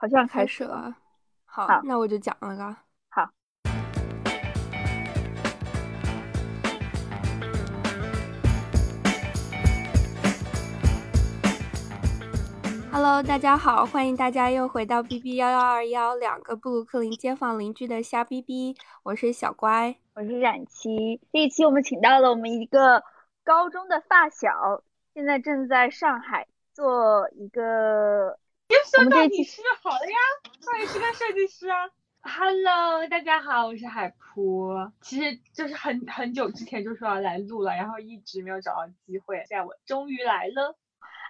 [0.00, 0.96] 好像开始了。
[1.44, 2.74] 好，那我就讲了个。
[3.10, 3.28] 好。
[12.90, 21.20] Hello，大家好，欢迎大家又回到 B B 幺幺二幺两个布鲁克林街坊邻居的瞎 B B，我是小乖，我是冉琪。
[21.30, 23.04] 这一期我们请到了我们一个
[23.44, 24.82] 高中的发小，
[25.12, 28.38] 现在正在上海做一个。
[28.90, 30.18] 说到你是好了呀，
[30.66, 31.88] 我也是个设计师啊。
[32.22, 34.74] Hello，大家好，我是海普。
[35.00, 40.76] 其实就是很很久之前就说要来录了，然后一直没有找到机会，现在我终于来了。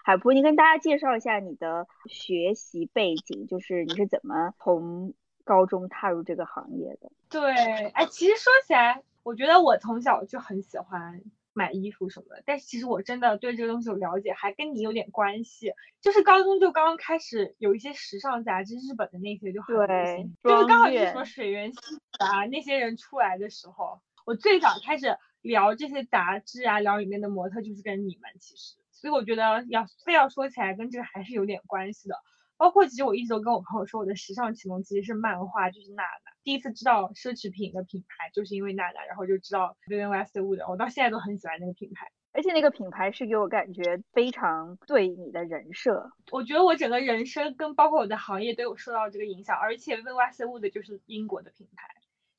[0.02, 5.12] 海普，你跟大家介绍一下你的学习背景，就是你是怎么从
[5.44, 7.12] 高中踏入这个行业的？
[7.28, 7.52] 对，
[7.88, 11.20] 哎，其实说起来，我觉得我从小就很喜欢。
[11.60, 15.74] 买衣服什么的，但是其实我真的对这个东西有了解，还跟你有点关系。
[16.00, 19.86] 就是高中就刚刚开始有一些时尚杂志，日本的那些就很流
[20.16, 32.14] 行，就是刚好是什么水原希子啊那些人出来的时候，我最早开始聊这些杂志啊，聊里面的模特就是跟你们其实，所以我觉得要非要说起来跟这个还是有点关系的。
[32.56, 36.32] 包括其实我一直都跟我朋友说，我的时尚启蒙其实是漫画，就是娜娜。
[36.42, 40.70] 第一次知道奢侈品的品牌，就是因为娜娜，然后就知道 Vivienne Westwood。
[40.70, 46.10] 我到现在都很喜欢那个品牌，而且那个品牌是给我感觉非常对你的人设。
[46.30, 51.88] 我觉得我整个人生跟包括我的行业都有受到这个影响，而且 Vivienne Westwood 就是英国的品牌，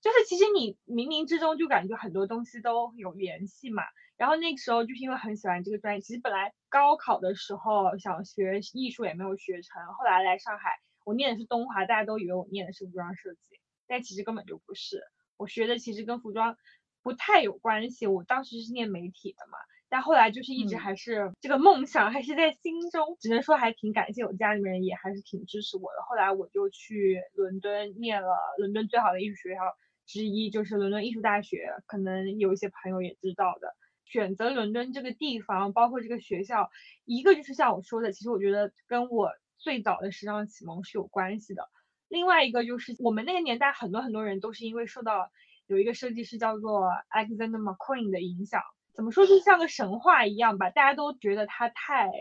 [0.02, 3.84] 就是其实你冥冥之中就感觉很多东西都有联系嘛。
[4.18, 13.60] 然后那个时候就是因为很喜欢这个专业，其实本来高考的时候想学艺术也没有学成，后来来上海，我念的是东华，大家都以为我念的是服装设计，
[13.92, 15.04] 但其实根本就不是，
[15.36, 16.56] 我学的其实跟服装
[17.04, 18.08] 不太有关系。
[18.08, 19.58] 我当时是念媒体的嘛，
[19.90, 26.02] 但后来就是一直还是这个梦想还是在心中，只能说还挺感谢我家里面人也还是挺支持我的。
[26.08, 29.62] 后来我就去伦敦念了伦敦最好的艺术学校
[30.06, 33.76] 之一，就是伦敦艺术大学，可能有一些朋友也知道的。
[34.06, 36.70] 选择伦敦这个地方，包括这个学校，
[37.04, 41.70] 一个就是像我说的，其实我觉得跟我最早的时尚启蒙是有关系的。
[42.12, 45.32] 另外一个就是我们那个年代很多很多人都是因为受到
[45.66, 48.62] 有一个设计师叫做 Alexander McQueen 的影响，
[48.94, 52.12] 怎么说就像个神话一样吧，大家都觉得他太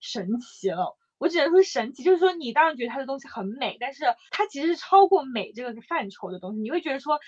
[0.00, 0.96] 神奇了。
[1.18, 7.18] 我只能说神奇，就是说你当然觉得他的东西很美，但是他其实是超过美这个范畴的东西，你会觉得说。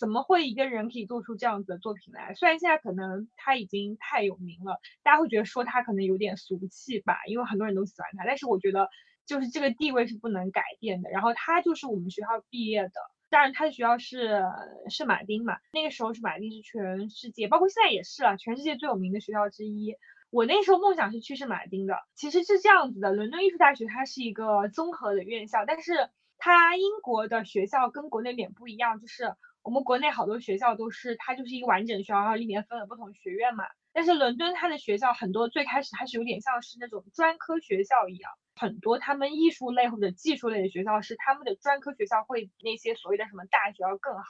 [0.00, 2.32] 怎么会一个人可以做出这样子的作品来？
[2.32, 8.24] 虽然现在可能他已经太有名了，大家会觉得说他可能有点俗气吧，因为很多人都喜欢他。
[8.24, 8.88] 但是我觉得
[9.30, 11.10] 就是这个地位是不能改变的。
[11.10, 12.92] 然后他就是我们学校毕业的，
[13.30, 14.42] 当然他的学校是
[14.88, 19.94] 圣马丁嘛，那个时候圣马丁是全世界，包括现在也是啊，全世界最有名的学校之一。
[20.30, 29.36] 我那时候梦想是去圣马丁的，其实是这样子的，伦敦艺术大学它是一个综合的院校，但是它英国的学校跟国内点不一样，就是。
[29.62, 33.64] 我们国内好多学校都是，它就是一个完整学校，然后里面分了不同学院嘛。
[33.92, 44.22] 但是伦敦它的学校很多，最开始它是有点像是那种专科学校一样，很多他们艺术类或者技术类的学校是他们的专科学校会比那些所谓的什么大学要更好。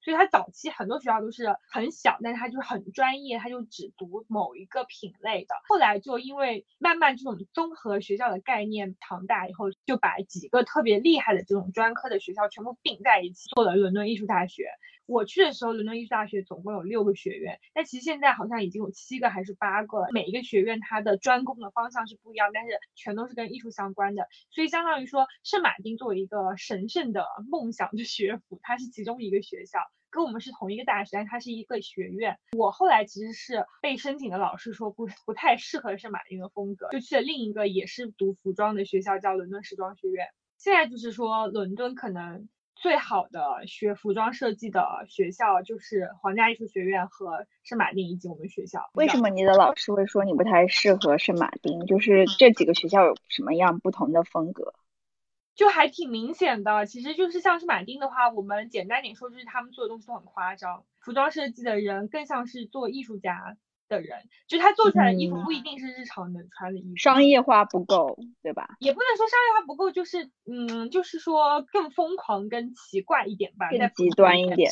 [0.00, 5.54] 所以他早期很多学校都是很小，但是他就很专业，他就只读某一个品类的。
[5.68, 14.68] 后来就因为慢慢这种综合学校的概念庞大以后，就把几个特别厉害的这种专科的学校全部并在一起，做了伦敦艺术大学。
[15.08, 20.06] 我去的时候，伦敦艺术大学总共有六个学院，但其实现在好像已经有七个还是八个。
[20.12, 24.28] 每一个学院它的专攻的方向是不一样，但是全都是跟艺术相关的。
[24.50, 29.80] 所以相当于说，圣马丁作为一个神圣的梦想的学府，它是其中一个学校。
[30.10, 32.38] 跟我们是同一个大学，但它是一个学院。
[32.56, 40.26] 我后来其实是被申请的老师说不不太适合圣马丁的风格，就去了另一个也是读服装的学校，叫伦敦时装学院。
[40.56, 42.48] 现在就是说，伦敦可能
[42.80, 48.88] 最好的学服装设计的学校就是皇家艺术学院和圣马丁以及我们学校。
[48.94, 51.86] 为什么你的老师会说你不太适合圣马丁？
[51.86, 54.72] 就是这几个学校有什么样不同的风格？
[55.56, 60.84] 就还挺明显的，其实就是像是马丁的话，我们简单点说，就是他们做的东西都很夸张。
[61.00, 63.56] 服装设计的人更像是做艺术家
[63.88, 68.76] 的人，就他做出来的衣服不一定是日常能穿的衣服，商业化不够，对吧？
[68.80, 74.70] 也不能说商业化不够，就是嗯，就是说更疯狂、更奇怪一点吧，更极端一点。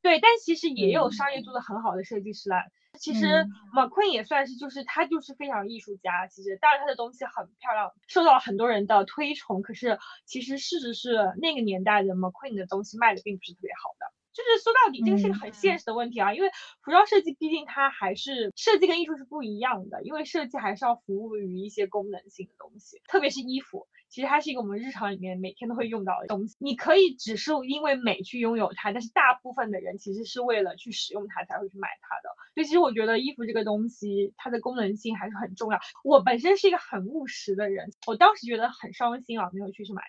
[0.00, 2.64] 对，但其实也有商业做的很好的设计师啦。
[2.98, 6.26] 其实马昆也算是，就是他就是非常艺术家。
[6.26, 9.62] 其实当然他的东西很漂亮，受到了很多人的推崇。
[9.62, 14.12] 可是其实事实是，那个年代的马昆的东西卖的并不是特别好的。
[14.32, 16.34] 就是说到底，这个是个很现实的问题啊。
[16.34, 16.50] 因为
[16.82, 23.86] 服装设计毕竟它还是设计跟艺术是不一样的，因为设计还是要服务于一些功能性的东西，特别是衣服。
[24.08, 26.54] 其实它是一个我们日常里面每天都会用到的东西。
[26.58, 32.28] 你可以只是因为美去拥有它，但是大部分的人其实是为了去使用它才会去买它的。
[32.54, 35.80] 所以其实我觉得衣服这个东西，它的功能性还是很重要。
[36.04, 40.02] 我本身是一个很务实的人，我当时觉得很伤心啊，没有去去买。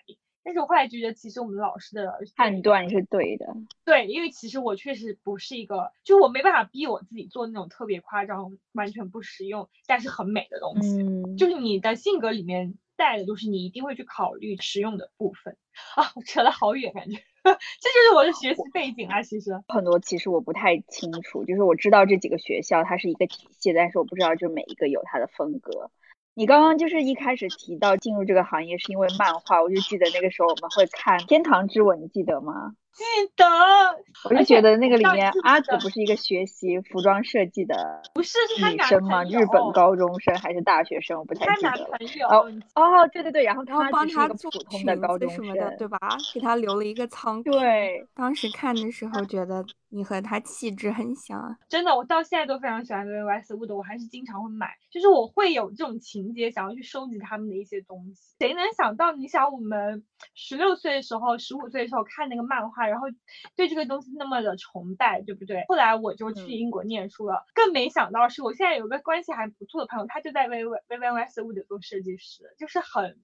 [0.44, 3.46] 但是我后来觉得，其实我们老师的判断是对的。
[3.84, 11.02] 对，因为其实我确实不是一个，就我没办法逼我自己做那种特别夸张、完全不实用但是很美的东西。
[11.02, 15.56] 嗯，就是你的性格里面带的，就是你一定会去考虑实用的部分
[15.96, 16.12] 啊。
[16.14, 19.22] 我扯得好远，感觉 这就是我的学习背景啊。
[19.22, 25.90] 其实很多其实我不太清楚，就是我知道这几个学校它是一个体系，但是我不知道就每一个有它的风格。
[26.36, 32.74] 你刚刚就是一开始提到进入这个行业是因为漫画，我就记得那个时候我们会看《天堂之吻》，你记得吗？
[32.94, 33.02] 记
[33.36, 33.44] 得，
[34.30, 39.24] 我就觉得那个里面阿紫不是一个学习服装设计的，不是是女生吗？
[39.24, 41.18] 日本高中生还是大学生？
[41.18, 41.98] 我不太记得了。
[42.28, 45.98] 哦哦，对对对，然后他帮他做裙子什么的，对吧？
[46.32, 47.50] 给他留了一个仓库。
[47.50, 51.56] 对，当时看的时候觉得你和他气质很像啊。
[51.68, 54.68] 真的，我到现在都非常喜欢 V Y S 物的，我还是经常会买。
[54.90, 58.36] 就是我会有这种情节，想要去收集他们的一些东西。
[58.38, 59.12] 谁能想到？
[59.12, 60.02] 你想我们
[60.34, 62.84] 十六岁的时候，十五岁的时候看那个漫画。
[62.94, 63.08] 然后
[63.56, 65.64] 对这个东西那么的崇拜，对不对？
[65.68, 73.18] 后来我就去英国念书了，更没想到是我现在有个关系还不错的朋友，他就在 V V V V S 物的做设计师，就是很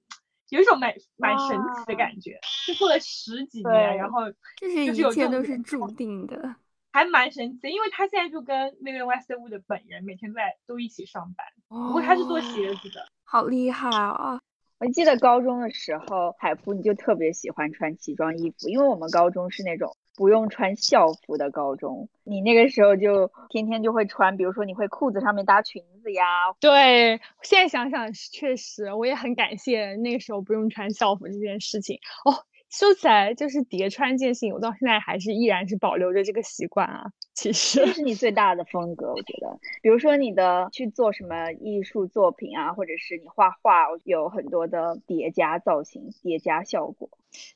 [0.49, 6.57] 有一种蛮蛮神奇的感觉，就做了十几年，然后就是一切都是注定的，
[6.93, 14.41] 还蛮神奇的，因为他现在就跟 V V Y S 物的本人每天在都一起上班，不过他是做鞋子的，好厉害啊！
[14.81, 26.25] 我记得高中的时候，海普你就特别喜欢穿奇装异服，因为我们高中是那种不用穿校服的高中，你那个时候就天天就会穿，比如说你会裤子上面搭裙子呀。
[26.61, 32.47] 对，现在想想确实，我也很感谢那个时候不用穿校服这件事情哦。
[32.71, 37.11] 说起来就是叠穿这件事情，我到现在还是依然是保留着这个习惯啊。
[37.35, 39.59] 其实这是你最大的风格，我觉得。
[39.83, 47.09] 比如说你的去做什么艺术作品啊，或者是你画画，有很多的叠加造型、叠加效果。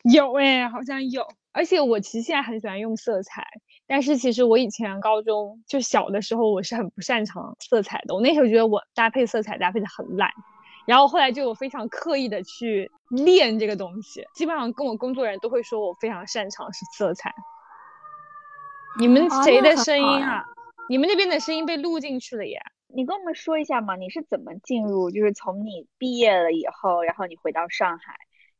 [0.02, 1.26] 有哎，好像有。
[1.52, 3.44] 而且我其实现在很喜欢用色彩，
[3.86, 8.14] 但是其实我以前高中就小的时候，我是很不擅长色彩的。
[8.14, 10.30] 我那时候觉得我搭配色彩搭配的很烂。
[10.86, 17.34] 然后后来就有非常刻意的去练这个东西，基本上跟我工作人都会说我非常擅长是色彩。
[18.98, 20.44] 你们谁的声音啊？
[20.88, 22.60] 你们那边的声音被录进去了耶！
[22.86, 25.10] 你跟我们说一下嘛，你是怎么进入？
[25.10, 28.14] 就是从你毕业了以后，然后你回到上海，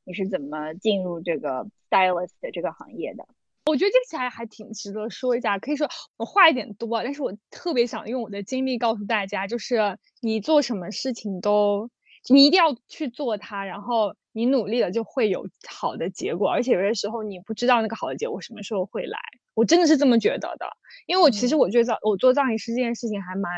[0.05, 3.25] 你是怎么进入这个 stylist 的这个行业的？
[3.67, 5.59] 我觉得这个其实还挺值得说一下。
[5.59, 5.87] 可以说
[6.17, 11.91] 我话有点多，但是我特别想用我的经历告诉大家，就是你做什么事情都。
[12.29, 19.19] 你一定要去做它，然后你努力了就会有好的结果，而且有些时候你不知道那个好的结果什么时候会来。
[19.55, 20.67] 我真的是这么觉得的，
[21.07, 23.53] 因为我其实我觉得嗯我做葬仪师这件事情还蛮，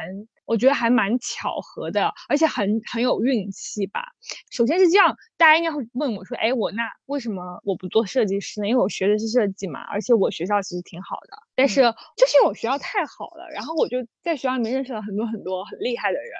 [0.47, 4.03] 我觉得还蛮巧合的，而且很很有运气吧。
[4.51, 8.69] 首先是这样，大家应该会问我说，哎，我那为什么我不做设计师呢？
[8.69, 11.83] 因为我学的是设计嘛，而且我学校其实挺好的，但是
[12.17, 16.31] 就是因为我学校太好了，然后我就在学校里面认识了很多很多很厉害的人，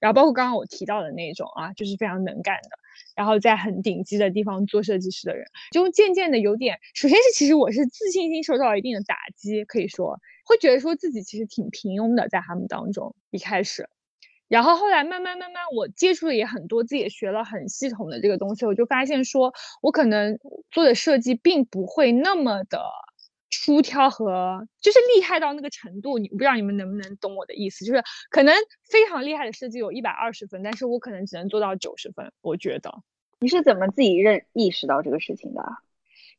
[0.00, 2.68] 然后包括刚刚我提到的那种啊，就是非常能干的。
[3.14, 13.88] 然后在很顶级的地方做设计师的人，就渐渐的有点，首先是其实我是自信心受到了一定的打击，可以说会觉得说自己其实挺平庸的，在他们当中一开始，
[14.48, 20.38] 然后后来慢慢慢慢我接触的也很多，自己也学了很系统的这个东西，我就发现说我可能
[20.70, 22.80] 做的设计并不会那么的。
[23.48, 28.54] 出挑和就是厉害到那个程度，你不知道你们能不能懂我的意思，就是可能
[28.90, 32.32] 非常厉害的设计有一百二十分，但是我可能只能做到九十分。
[32.42, 32.90] 我觉得
[33.38, 35.62] 你是怎么自己认意识到这个事情的？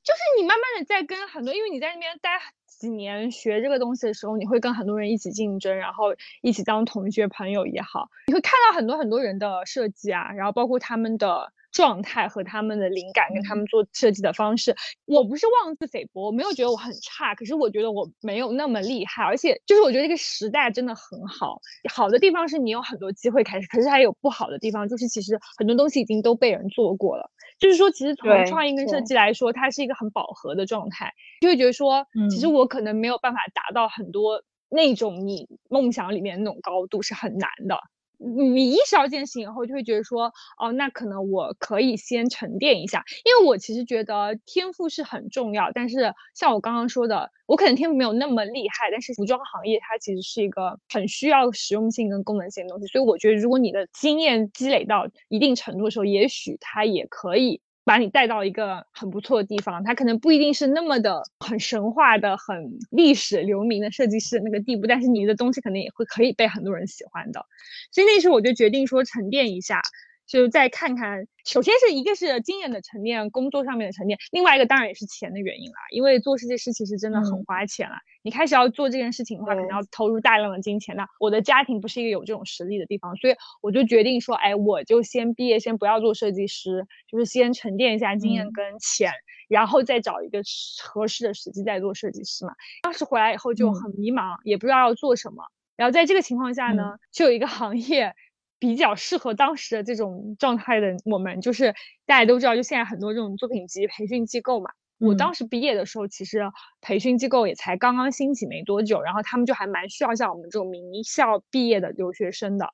[0.04, 11.54] 就是你慢慢的在跟很多，因为你在那边待几年学这个东西的时候，你会跟很多人一起竞争，然后一起当同学朋友也好，你会看到很多很多人的设计啊，然后包括他们的。
[11.78, 21.62] 状态和他们的灵感跟他们做设计的方式，我不是妄自菲薄，我没有觉得我很差，可是我觉得我没有那么厉害，而且就是我觉得这个时代真的很好，
[21.94, 27.30] 好的地方是你有很多机会开始，可是还有不好的地方，就是其实很多东西已经都被人做过了，
[27.60, 37.80] 就是说其实从创意跟设计来说，它是一个很饱和的状态，就会觉得说，其实我可能没有办法达到很多那种你梦想里面那种高度是很难的。
[38.18, 59.82] 你意识到这件事情以后，就会觉得说，哦，那可能我可以先沉淀一下，因为我其实觉得天赋是很重要，但是像我刚刚说的，我可能天赋没有那么厉害，但是服装行业它其实是一个很需要实用性跟功能性的东西，所以我觉得如果你的经验积累到一定程度的时候，也许它也可以把你带到一个很不错的地方。
[59.84, 67.46] 它可能不一定是那么的很神话的、很历史留名的设计师那个地步，但是你的东西可能也会可以被很多人喜欢的。
[67.92, 69.82] 所以那时候我就决定说沉淀一下。
[70.28, 75.80] 就再看看，首先是一个是经验的沉淀，工作上面的沉淀，另外一个当然也是钱的原因啦。
[75.92, 80.98] 因为做设计师其实真的很花钱了，你开始要做这件事情的话，肯定要投入大量的金钱。
[80.98, 89.14] 那我的家庭不是一个有这种实力的地方，所以我就决定说，哎，我就先毕业，先不要做设计师，就是先沉淀一下经验跟钱，
[89.48, 90.42] 然后再找一个
[90.84, 92.52] 合适的时机再做设计师嘛。
[92.84, 95.42] 当时回来以后就很迷茫，也不知道要做什么。
[95.78, 98.14] 然后在这个情况下呢，就有一个行业。
[98.60, 101.74] 比较适合当时的这种状态的我们，就是
[102.06, 104.72] 大家都知道，就现在很多这种作品集培训机构嘛。
[105.00, 106.42] 我当时毕业的时候，其实
[106.82, 112.74] 培训机构也才刚刚兴起没多久，然后他们就还蛮需要像我们这种名校毕业的留学生的。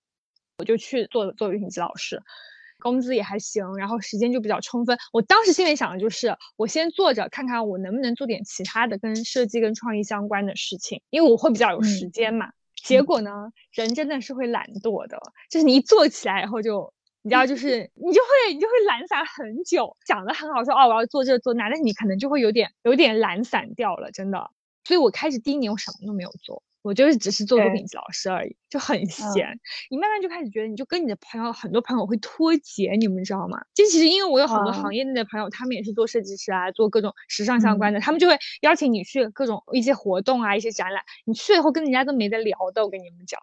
[0.57, 2.21] 我就去做做作品集老师，
[2.79, 4.97] 工资也还行，然后时间就比较充分。
[5.11, 12.51] 我当时心里想的就是，我先做着看看我能不能做点其他的跟设计跟创意相关的事情，因为我会比较有时间嘛。
[12.83, 13.31] 结果呢，
[13.71, 15.17] 人真的是会懒惰的，
[15.49, 24.51] 就是你一做起来以后就，你知道，就是你就会你就会懒散很久，讲的很好说哦，我要做这做那，但是你可能就会有点有点懒散掉了，真的。
[24.83, 26.61] 所以我开始第一年我什么都没有做。
[26.83, 29.57] 我就是只是做作品集老师而已，就很闲。
[29.89, 33.57] 你慢慢就开始觉得，你就跟你的朋友很多朋友会脱节，你们知道吗？
[33.73, 41.01] 就其实因为我有很多行业内的朋友，他们也是做设计师啊，做各种时尚相关的，他们就会邀请你去各种一些活动啊，一些展览。
[41.23, 43.39] 你去了以后跟人家都没得聊的，我跟你们讲，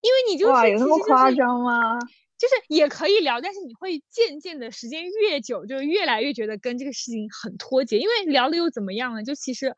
[0.00, 1.98] 因为你就是哇，有那么夸张吗？
[2.38, 9.24] 就是也可以聊，但是你会渐渐的时间越久，就越来越觉得跟这个事情很脱节，因为聊了又怎么样呢？
[9.24, 9.74] 就其实。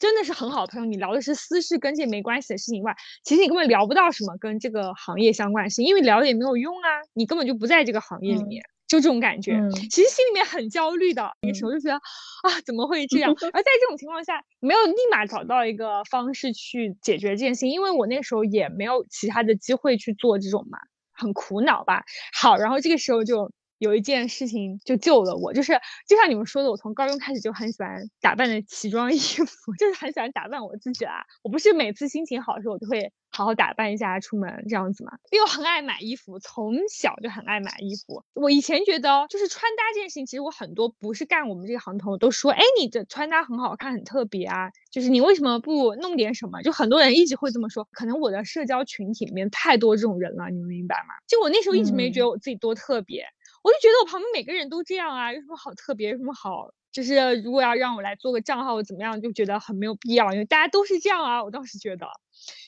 [0.00, 9.60] 真的是很好的朋友，你聊的是私事，跟这没关系的事情以外，其实你根本聊不到什么跟这个行业相关的事，因为聊了也没有用啊，你根本就不在这个行业里面，就这种感觉。
[9.90, 13.30] 其实心里面很焦虑的，那时候就觉得啊，怎么会这样？
[13.52, 20.78] 而在这种情况下，没有立马找到一个方式去解决这件事情，因为我那时候也没有其他的机会去做这种嘛，
[21.12, 22.04] 很苦恼吧。
[22.32, 23.52] 好，然后这个时候就。
[23.80, 25.72] 有一件事情就救了我，就是
[26.06, 31.24] 就像你们说的，我从高中开始就很喜欢打扮的奇装异服， 就是很喜欢打扮我自己啦。
[31.42, 35.12] 我不是每次心情好的时候，我都会好好打扮一下出门这样子嘛。
[35.30, 38.22] 因为我很爱买衣服，从小就很爱买衣服。
[38.34, 44.70] 我以前觉得就是穿搭这件事情，其实我很多不是干我们这个行的朋友都说，哎，你的穿搭很好看，很特别啊。
[44.90, 46.60] 就是你为什么不弄点什么？
[46.62, 47.88] 就很多人一直会这么说。
[47.92, 51.14] 可能我的社交群体里面太多这种人了，你们明白吗？
[51.26, 53.24] 就我那时候一直没觉得我自己多特别。
[53.62, 56.72] 我就觉得我旁边每个人都这样啊，有什么好特别，有什么好？
[56.92, 61.44] 就是如果要让我来做个账号怎么样，就觉得很没有必要，因为大家都是这样啊。
[61.44, 62.06] 我当时觉得，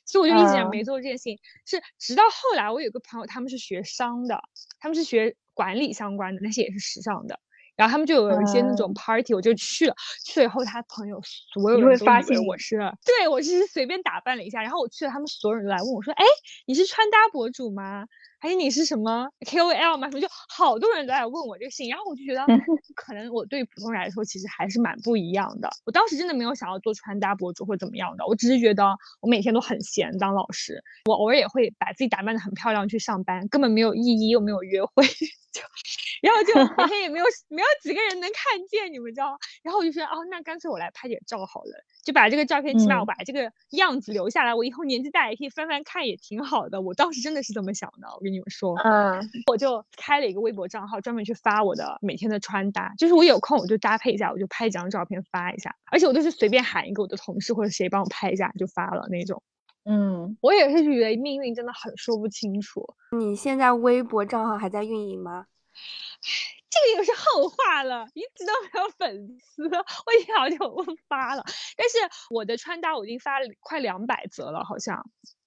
[0.07, 1.39] 所以我就一直没做这件事情。
[1.67, 4.41] 是直到后来，我有个朋友，他们是学商的，
[4.79, 7.41] 他们是学管理相关的，那些也是时尚的。
[7.77, 9.95] 然后他们就有一些那种 party，我就去了。
[10.25, 11.21] 去了以后，他朋友
[11.53, 14.63] 所有人都发现我是，对我是随便打扮了一下。
[14.63, 16.25] 然后我去了，他们所有人都来问我说：“哎，
[16.67, 18.07] 你是穿搭博主吗？”
[18.43, 20.11] 还是你是什么 KOL 吗？
[20.11, 22.45] 什么就好多人都来问我这个事情，然后我就觉得
[22.97, 25.71] 可能我对普通人来说其实还是蛮不一样的。
[25.87, 28.85] 我当时真的没有想要做穿搭博主或怎么样的，我只是觉得
[29.21, 35.05] 我每天都很闲当老师，我偶尔也会把自己打扮的很漂亮去上班，根本没有意义又没有约会，
[35.55, 35.63] 就
[36.23, 39.37] 然后就每天 也没有没有几个人能看见，你们知道？
[39.63, 41.85] 然后我就说哦，那干脆我来拍点照好了。
[42.05, 46.81] 就把这个照片，起码我把这个样子留下来，我以后年纪大也可以翻翻看，也挺好的。
[46.81, 59.43] 我当时真的是这么想的，我跟你们说，嗯，我就开了一个微博账号，专门去发我的每天的穿搭，就是我有空我就搭配一下，我就拍几张照片发一下，而且我都是随便喊一个我的同事或者谁帮我拍一下就发了那种。
[59.85, 62.95] 嗯，我也是觉得命运真的很说不清楚。
[63.19, 65.47] 你现在微博账号还在运营吗？
[66.71, 71.45] 这个又是后话了，一直都没有粉丝，我已经好久不发了。
[71.77, 71.99] 但是
[72.31, 75.05] 我的穿搭我已经发了快两百则了，好像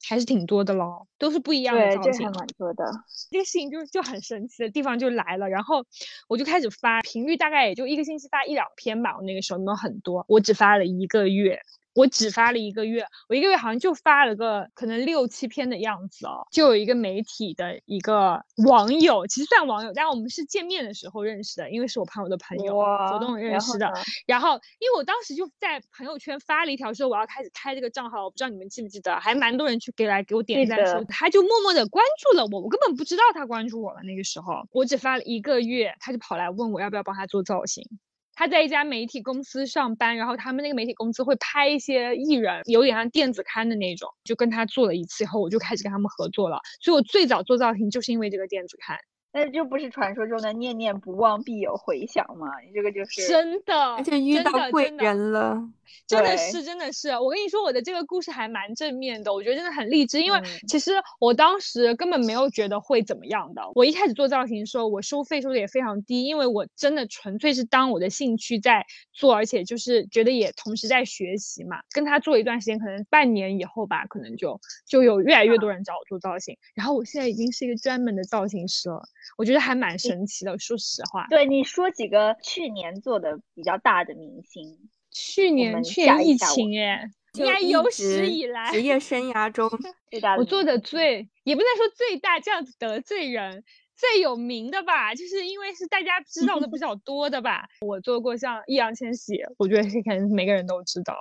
[0.07, 2.11] 还是挺多的咯，都是不一样的造型。
[2.11, 2.85] 这还蛮多的。
[3.31, 5.83] 这个事情就就很神奇的地方就来了，然后
[6.27, 9.15] 我就开始发，频率大概也就一个星期发一两篇吧。
[9.17, 11.59] 我那个时候没有很多，我只发了一个月。
[11.95, 16.45] 我只发了一个月，我一个月好像就发了个可能六七篇的样子哦。
[16.51, 22.73] 就有一个媒体的一个网友，其实算网友，但我们是见面的时候认识的，因为是我朋友的朋友
[23.09, 23.91] 主动认识的。
[24.27, 34.01] 然后，因为我当时就在朋友圈发了一条说我要开始开这个账号，我不知道你们记不记得，还蛮多人去给来给我点赞说，他就默默的关注了我，我根本不知道他关注我了。
[34.03, 37.87] 那个时候我只发了一个月，他就跑来问我要不要帮他做造型。
[38.35, 46.59] 他在一家媒体公司上班，然后他们那个媒体公司会拍一些艺人，有点像电子刊的那种，就跟他做了一次以后，我就开始跟他们合作了。
[46.81, 48.97] 所以我最早做造型就是因为这个电子刊。
[49.31, 52.47] 那这不是传说中的念念不忘必有回响吗？
[52.65, 55.61] 你这个就是真的，而且遇到贵人了，
[56.07, 57.09] 真的是真的是。
[57.09, 60.21] 我跟你说，我的这个故事还蛮正面的，我觉得真的很励志。
[60.21, 63.61] 因为其实我当时根本没有觉得会怎么样的。
[63.75, 71.77] 我一开始做造型的时候，我收费收的也非常低，因为我真的纯粹是当我的兴趣在做，而且就是觉得也同时在学习嘛。
[71.93, 76.57] 跟他做一段时间，可能半年以后吧，可能就就有越来越多人找我做造型。
[76.73, 79.01] 然后我现在已经是一个专门的造型师了。
[79.37, 81.25] 我觉得还蛮神奇的，说实话。
[81.29, 84.89] 对，你说几个去年做的比较大的明星？
[85.17, 89.69] 去年去年疫情哎，应该有史以来职业生涯中
[90.11, 90.39] 最大的。
[90.41, 93.63] 我做的最也不能说最大，这样子得罪人。
[93.97, 97.63] 最有名的吧，就是因为是大家知道的比较多的吧。
[97.79, 101.15] 我做过像易烊千玺，我觉得是可能每个人都知道。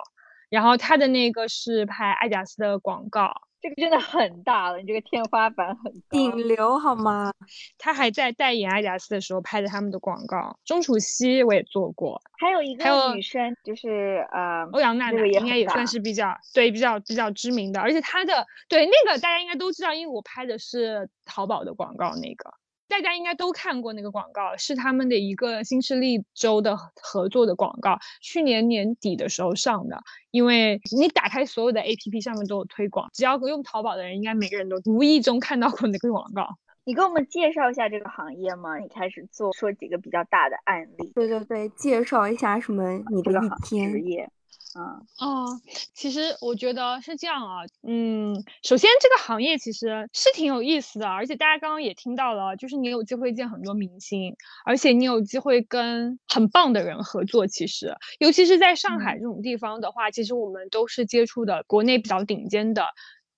[0.50, 3.32] 然后他的那个是拍爱贾斯的广告。
[3.64, 7.32] 这个真的很大了，你这个天花板很顶流好吗？
[7.78, 10.58] 他还在代言爱贾斯的时候拍的他们的广告。
[10.66, 22.52] 钟楚曦我也做过，还有一个女生就是呃欧阳娜娜，应该也算是比较对比较比较知名的，而且她的对那个大家应该都知道，因为我拍的是淘宝的广告那个。
[22.94, 30.00] 大家应该都看过那个广告，是他们的一个新势力周的合作的广告，去年年底的时候上的。
[30.30, 36.46] 因为你打开所有的 APP 上面都有推广，只要用淘宝的人，应该每个人都无意中看到过那个广告。
[36.84, 38.78] 你给我们介绍一下这个行业吗？
[38.78, 41.10] 你开始做，说几个比较大的案例。
[41.16, 43.90] 对对对，介绍一下什么你的一天。
[43.90, 44.30] 职业。
[44.76, 45.46] 嗯哦，
[45.94, 57.46] 其实我觉得是这样啊，嗯，首先这个行业其实是挺有意思的，而且大家刚刚也听到了，就是你有机会见很多明星，而且你有机会跟很棒的人合作。
[57.46, 62.86] 其实，尤其是在上海这种地方的话，其实我们都是接触的国内比较顶尖的。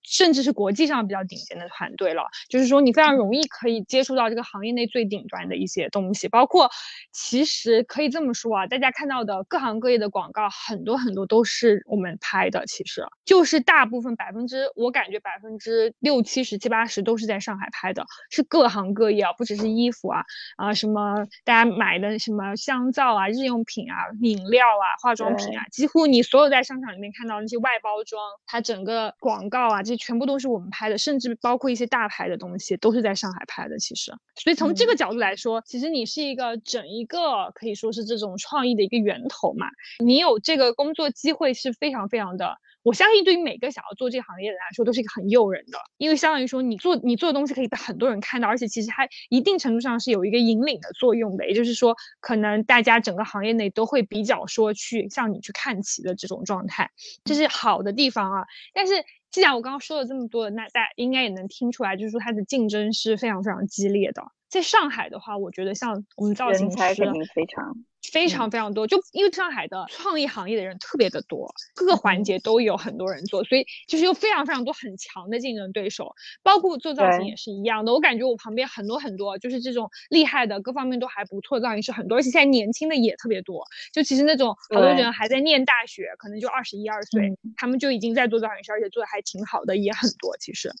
[0.07, 6.71] 甚至是国际上比较顶尖的团队了，就是说你非常容易可以接触到这个行业内最顶端的一些东西，包括
[7.11, 13.05] 其实可以这么说啊，大家看到的各行各业的广告很多很多都是我们拍的，其实。
[13.25, 20.23] 就是大部分百分之我感觉百分之六七十七八十都是在上海拍的，是各行各业啊，不只是衣服啊
[20.55, 29.96] 啊什么大家买的什么香皂啊、日用品啊、饮料啊、化妆品啊，几乎你所有在商场里面看到那些外包装，它整个广告啊这。
[29.97, 33.77] 全部都是我们拍的，甚至包括一些大牌的东西都是在上海拍的。
[33.79, 39.67] 其实，所以从这个角度来说，其实你是一个整一个可以说是这种创意的一个源头嘛。
[40.03, 42.57] 你有这个工作机会是非常非常的。
[42.83, 51.45] 我相信对于每个想要做这个行业的人来说，都是一个很诱人的，因为相当于说你做你做的东西可以被很多人看到，而且其实还一定程度上是有一个引领的作用的。
[51.49, 56.89] 也就是说，可能大家整个行业内都会比较说去向你去看齐的这种状态，
[57.25, 58.45] 这是好的地方啊。
[58.73, 58.93] 但是。
[59.31, 64.21] 既然我刚刚说了这么多，那大家应该也能听出来，就是说它的竞争是非常非常激烈的。
[64.49, 67.75] 在上海的话，我觉得像我们造型师，肯定非常。
[68.11, 77.93] 非常非常多，就因为上海的创意行业的人特别的多，各个环节都有很多人做，所以就是有非常非常多很强的竞争对手，包括做造型也是一样的。
[77.93, 83.65] 我感觉我旁边很多很多就是这种厉害的，各方面都还不错的造型师很多，而且现在年轻的也特别多。
[83.91, 90.35] 就其实那种好多人还在念大学，可能就二十一二岁，他们就已经在做造型师，而且做的还挺好的，也很多。
[90.37, 90.71] 其实。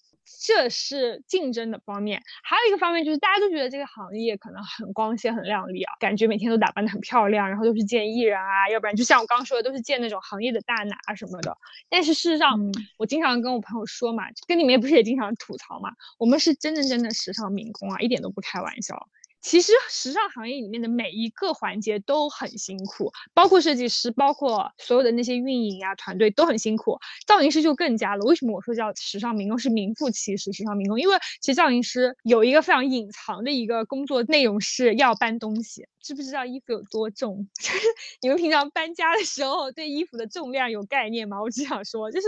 [0.45, 11.57] 这是竞争的方面，还有一个方面就是大家都觉得这个行业可能很光鲜、很亮丽啊，感觉每天都打扮得很漂亮，然后都是见艺人啊，要不然就像我刚刚说的，都是见那种行业的大拿什么的。
[11.89, 12.59] 但是事实上，
[12.97, 19.07] 我经常跟我朋友说嘛，跟你们也不是也经常吐槽嘛，我们是真真正的时尚民工啊，一点都不开玩笑。
[19.41, 26.97] 其实时尚行业里面的每一个环节都很辛苦，包括设计师，包括所有的那些运营啊团队都很辛苦。
[27.25, 28.25] 造型师就更加了。
[28.25, 30.99] 为什么我说叫时尚民工是名副其实时尚民工？
[30.99, 35.87] 因为其实造型师有一个非常隐藏的一个工作内容是要搬东西。
[35.99, 37.49] 知不知道衣服有多重？
[37.59, 37.79] 就是
[38.21, 41.41] 你们平常搬家的时候对衣服的重量有概念吗？
[41.41, 42.27] 我只想说，就是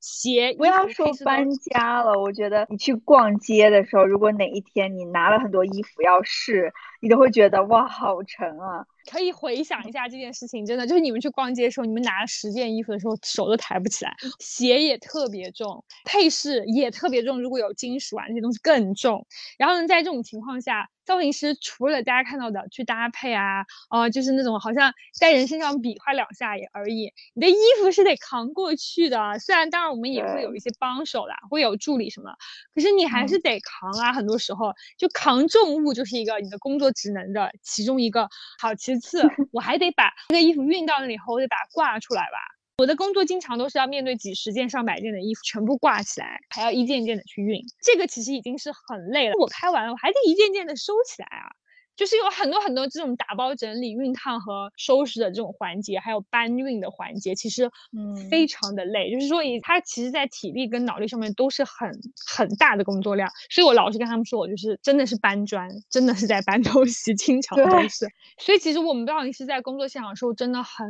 [0.00, 6.72] 鞋不要说搬家了，我觉得你去逛街的时候，如果哪一天你拿了很多衣服要试，是。
[7.00, 8.86] 你都会觉得哇，好沉啊。
[9.10, 14.14] 可以回想一下这件事情，真的就是你们去逛街的时候，你们拿了十件衣服的时候，手都抬不起来。
[14.38, 19.26] 鞋也特别重，配饰也特别重，如果有金属啊那些东西更重。
[19.56, 29.38] 然后呢，在这种情况下，造型师除了大家看到的去搭配啊，呃，就是那种好像在人身上比划两下也而已，你的衣服是得扛过去的。
[29.38, 32.30] 虽然当然我们也会有一些帮手啦，会有助理什么，
[32.74, 34.12] 可是你还是得扛啊。
[34.12, 38.28] 很多时候就扛重物就是一个你的工作职能的其中一个。
[38.60, 39.22] 好，其次
[39.52, 42.38] 我还得把那个衣服运到那里后，我得把它挂出来吧。
[42.78, 49.34] 我的工作经常都是要面对几十件、上百件的衣服，全部挂起来，还要一件件的去运，这个其实已经是很累了。
[49.38, 51.50] 我开完了，我还得一件件的收起来啊。
[51.98, 59.10] 就是有很多很多这种打包整理、熨烫和收拾的这种环节，还有搬运的环节，其实嗯非常的累。
[59.10, 61.90] 就是说，以它其实在体力跟脑力上面都是很
[62.24, 63.28] 很大的工作量。
[63.50, 68.06] 所以我老是跟他们说，我就是真的是搬砖，真的是在搬 东西，经常都是。
[68.38, 70.86] 所以其实我们造型师在工作现场的时候真的很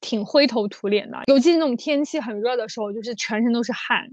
[0.00, 4.08] 挺灰头土脸的，尤其是那种天气很热的时候，就是全身都是汗，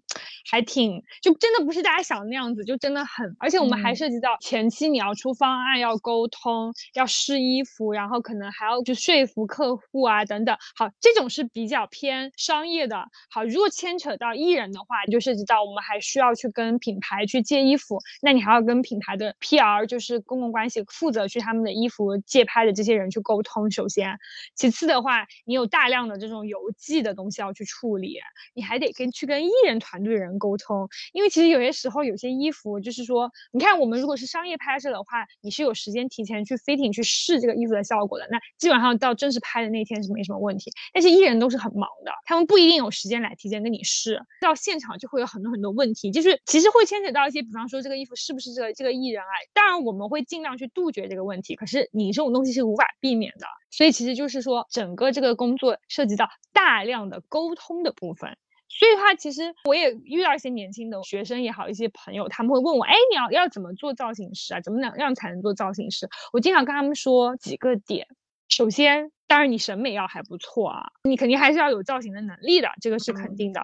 [0.50, 3.36] 还挺就真的不是大家想的那样子，就真的很。
[3.38, 6.39] 而且我们还涉及到前期你要出方案，要沟通。
[6.42, 10.56] 通要试衣服，然后可能还要去说服客户啊等等。
[10.76, 13.06] 好，这种是比较偏商业的。
[13.30, 23.70] 好，如果牵扯到艺人的话，就涉及到我们还需要去跟品牌去借衣服，那你还要跟品牌的 PR，就是公共关系负责去他们的衣服借拍的这些人去沟通。
[23.70, 24.18] 首先，
[24.56, 28.18] 其次的话，你有大量的这种邮寄的东西要去处理，
[28.54, 36.29] 你还得跟去跟艺人团队人沟通，因为其实有些时候有些衣服就是说，你看我们如果是商业拍摄的话，你是有时间提。
[36.30, 40.72] 前去 fitting 去试这个衣服的效果的，那基本上到正式拍的那天是没什么问题。
[40.94, 49.34] 但是艺人都是很忙的，他们不一定有时间来提前跟你试，到现场就会有很多很多问题，就是其实会牵扯到一些，比方说这个衣服是不是这个这个艺人啊？
[49.54, 58.38] 当然我们会尽量去杜绝这个问题，可是你这种东西是无法避免的，所以其实就是说整个这个工作涉及到大量的沟通的部分。
[58.70, 64.62] 所以的话，其实我也遇到一些年轻的学生也好，一些朋友他们会问我，哎，你要要怎么做造型师啊？
[64.62, 66.08] 怎么样样才能做造型师？
[66.32, 68.08] 我经常跟他们说几个点，
[68.50, 69.12] 首先。
[69.30, 73.62] 当然，你审美要还不错啊，你肯定还是要有造型的能力的，这个是肯定的。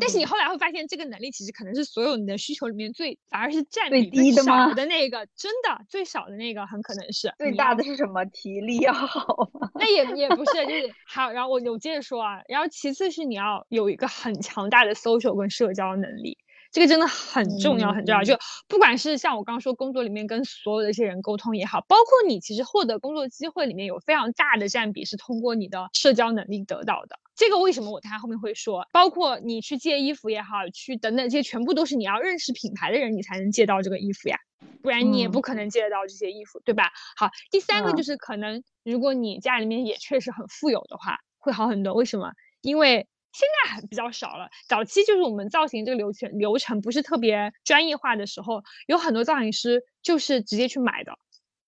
[0.00, 8.24] 但是你后来会发现，这个能力其实可能是所有你的需求里面最反而是占比最少的那个，真的最少的那个很可能是最大的是什么？
[8.24, 9.70] 体力要好吗？
[9.76, 11.30] 那也也不是，就是好。
[11.30, 16.36] 然后我我接着说啊，然后其次是你要有一个很强大的 social 跟社交能力。
[16.74, 18.24] 这个真的很重要，很重要。
[18.24, 27.20] 就不管是像我刚刚说，工作里面跟所有的一些人沟通也好，包括你其实获得工作机会里面有非常大的占比是通过你的社交能力得到的。
[27.36, 34.36] 这个为什么我他后面会说，包括你去借衣服也好，去等等，这些全部都是你要认识品牌的人，你才能借到这个衣服呀，
[34.82, 36.90] 不然你也不可能借得到这些衣服，对吧？
[37.16, 41.94] 好，第三个就是可能如果你家里面也确实很富有的话，会好很多。
[41.94, 42.32] 为什么？
[42.62, 43.06] 因为。
[43.34, 51.18] 现在还比较少了，早期就是我们造型这个流程流程不是特别专业化的时候，有很多造型师就是直接去买的，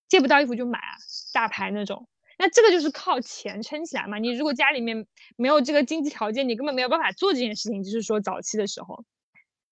[0.07, 0.95] 借不到衣服就买啊，
[1.35, 2.09] 大牌那种。
[2.39, 4.19] 那这个就是靠钱撑起来嘛。
[4.19, 7.83] 你如果家里面没有这个经济条件，你根本没有办法做这件事情。
[7.83, 9.05] 就是说早期的时候，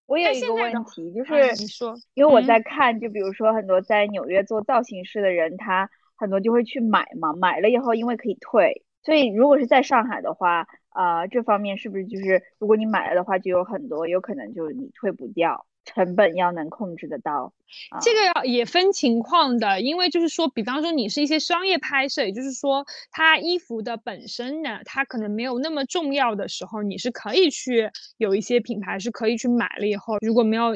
[0.07, 10.67] 我有一个问题，就是你说，因为我在看，就比如说很多在纽约做造型师的人，他很多就会去买嘛，买了以后因为可以退，所以如果是在上海的话。
[10.95, 17.53] 啊，这方面是不是就是如果你买了的话，就有很多有可能就是你退不掉，成本要能控制得到。
[18.01, 30.71] 这个要也分情况的，因为就是说，比方说你是一些商业拍摄，也就是说，它衣服的本身呢，它可能没有那么重要的时候，你是可以去有一些品牌是可以去买了以后，如果没有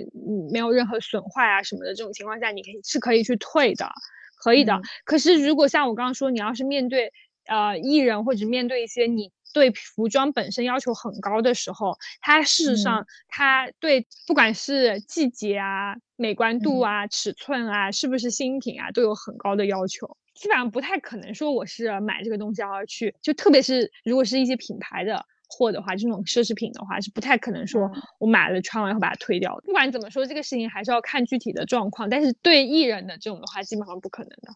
[0.52, 3.88] 没有任何损坏啊什么的这种情况下，你可以是可以去退的，
[4.42, 4.82] 可以的。
[5.04, 7.12] 可是如果像我刚刚说，你要是面对
[7.46, 9.30] 呃艺人或者面对一些你。
[9.52, 20.16] 对服装本身要求很高的时候，它事实上，它对不管是季节啊、美观度啊、尺寸啊，是不是新品啊，都有很高的要求。
[20.34, 29.62] 基本上不太可能说我是买这个东西而去，就特别是如果是一些品牌的货的话，这种奢侈品的话，是不太可能说我买了穿完后把它退掉的。
[29.62, 32.08] 不管怎么说，这个事情还是要看具体的状况。
[32.08, 34.52] 但是对艺人的这种的话，基本上不可能的。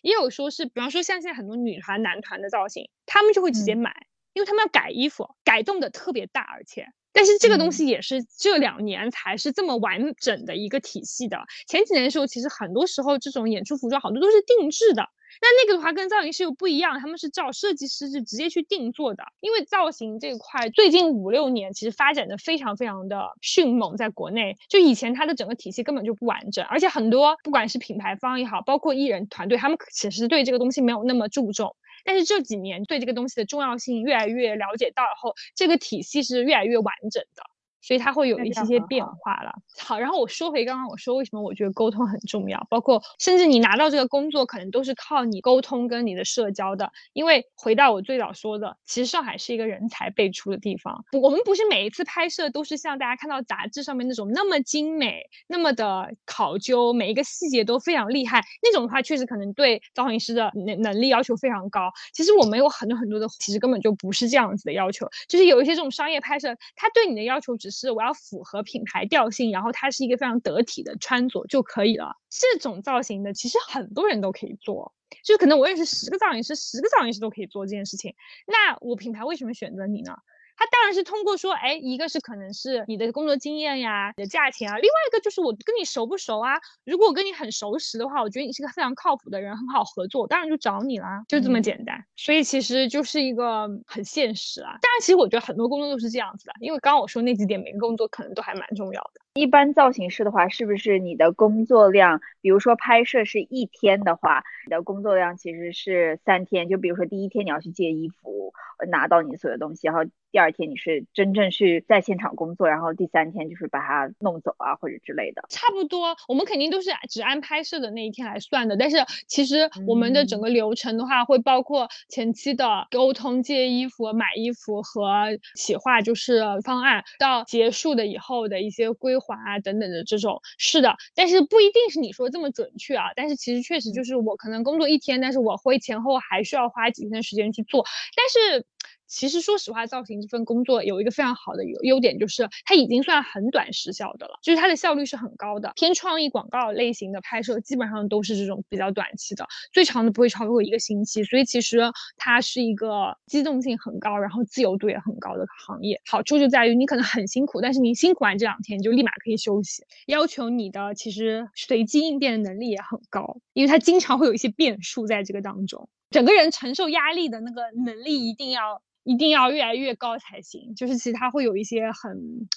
[0.00, 4.06] 也有说是，比方说像现在很多女团、男团的造型，他们就会直接买。
[4.32, 11.38] 因为他们要改衣服，改动的特别大，而且，但是这个东西也是这两年才是这么完整的一个体系的。
[11.66, 15.02] 前几年的时候，其实很多时候这种演出服装好多都是定制的，
[15.42, 19.24] 那那个的话跟造型师又不一样，他们是照设计师是直接去定做的。
[19.40, 31.74] 因为造型这块最近五六年其实发展的非常非常的迅猛，在国内就以前它的整个体系根本就不完整，而且很多不管是品牌方也好，包括艺人团队，他们其实对这个东西没有那么注重。
[32.04, 37.42] 但是这几年对这个东西的重要性越来越了解到以后，这个体系是越来越完整的。
[37.80, 39.52] 所以它会有一些些变化了。
[39.78, 46.90] 好，然后我说回刚刚我说为什么我觉得沟通很重要，包括甚至你拿到这个工作，可能都是靠你沟通跟你的社交的。
[47.12, 51.04] 因为回到我最早说的，其实上海是一个人才辈出的地方。
[51.12, 58.42] 我们不是每一次拍摄都是像大家看到杂志上面那种那么精美、那么的考究，每一个细节都非常厉害。
[58.62, 61.90] 那种的话，确实可能对造型师的能能力要求非常高。
[62.12, 72.16] 其实我们有很多很多的，其实根本就不是这样子的要求，就是有一些这种商业拍摄，它对你的要求只是我要符合品牌调性，然后它是一个非常得体的穿着就可以了。
[72.28, 74.92] 这种造型的，其实很多人都可以做，
[75.24, 78.14] 就可能我认识十个造型师，十个造型师都可以做这件事情。
[78.46, 80.16] 那我品牌为什么选择你呢？
[80.60, 86.52] 它当然是通过说，哎，一个是可能是你的工作经验呀，你的价钱啊，另外一个就是我跟你熟不熟啊？
[86.84, 92.04] 如果我跟你很熟识的话，我觉得你是个非常靠谱的人，很好合作，我当然就找你啦，就这么简单。
[92.14, 94.76] 所以其实就是一个很现实啊。
[94.82, 99.20] 当然，其实我觉得很多工作都是这样子的，因为刚刚我说那几点，每个工作可能都还蛮重要的。
[99.40, 106.68] 一般造型师的话，是不是你的工作量，比如说拍摄是一天的话，你的工作量其实是三天？
[106.68, 108.52] 就比如说第一天你要去借衣服，
[108.90, 115.42] 拿到你所有东西，然后第二天你是真正去在现场工作，然后第三天就是把它弄走啊或者之类的。
[115.48, 118.76] 差不多，我们肯定都是只按拍摄的那一天来算的。
[118.76, 130.40] 但是其实我们的整个流程的话，会包括前期的沟通、借衣服、买衣服和企划，就是方案，到结束的以后的一些规划啊等等的这种。
[130.58, 133.06] 是的，但是不一定是你说这么准确啊。
[133.16, 137.84] 但是其实确实就是我可能工作一天，但是我会前后还需要花几天的时间去做，
[138.16, 138.64] 但是。
[139.10, 145.72] 其实说实话，造型这份工作有一个非常好的优优点，就是它已经算很短时效的了，就是它的效率是很高的。
[145.74, 151.24] 偏创意广告类型的拍摄，基本上都是这种比较短期的，最长的不会超过一个星期。
[151.24, 151.80] 所以其实
[152.16, 156.00] 它是一个机动性很高，然后自由度也很高的行业。
[156.08, 159.82] 好处就在于你可能很辛苦，但是你辛苦完这两天，你就立马可以休息。
[160.06, 168.80] 要求你的其实随机应变的能力也很高，因为它经常会有一些变数在这个当中，整个人承受压力的那个能力一定要。
[169.04, 172.48] 一定要越来越高才行，就是其实它会有一些很，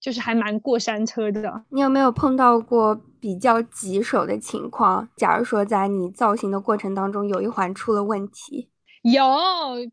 [0.00, 1.64] 就是还蛮过山车的。
[1.70, 5.08] 你有没有碰到过比较棘手的情况？
[5.16, 8.68] 假如说在你造型的过程当中有一环出了问题？
[9.02, 9.24] 有，